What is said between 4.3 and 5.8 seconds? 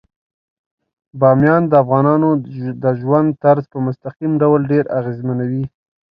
ډول ډیر اغېزمنوي.